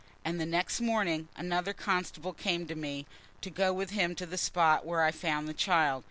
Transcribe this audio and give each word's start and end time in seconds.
And 0.25 0.41
the 0.41 0.47
next 0.47 0.81
morning, 0.81 1.27
another 1.37 1.73
constable 1.73 2.33
came 2.33 2.65
to 2.65 2.73
me, 2.73 3.05
to 3.41 3.51
go 3.51 3.71
with 3.71 3.91
him 3.91 4.15
to 4.15 4.25
the 4.25 4.35
spot 4.35 4.83
where 4.83 5.03
I 5.03 5.11
found 5.11 5.47
the 5.47 5.53
child. 5.53 5.99